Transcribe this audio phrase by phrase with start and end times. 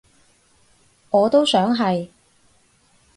[1.11, 2.07] 我都想係